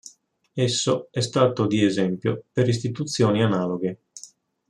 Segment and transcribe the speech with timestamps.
[0.55, 3.99] Esso è stato di esempio per istituzioni analoghe.